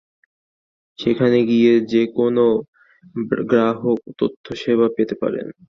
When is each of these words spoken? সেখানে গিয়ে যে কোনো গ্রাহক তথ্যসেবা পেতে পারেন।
সেখানে 0.99 1.37
গিয়ে 1.45 1.73
যে 1.91 2.03
কোনো 2.17 2.43
গ্রাহক 3.49 3.99
তথ্যসেবা 4.19 4.87
পেতে 4.95 5.15
পারেন। 5.21 5.47